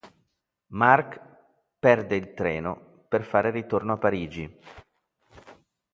[0.71, 1.19] Marc
[1.77, 4.59] perde il treno per fare ritorno a Parigi.